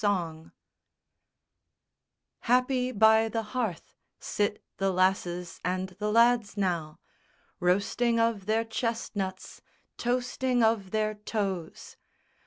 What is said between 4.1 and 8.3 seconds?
sit the lasses and the lads, now, Roasting